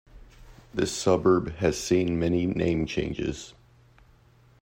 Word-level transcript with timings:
This 0.73 0.91
suburb 0.91 1.57
has 1.57 1.79
seen 1.79 2.17
many 2.17 2.47
name 2.47 2.87
changes. 2.87 3.53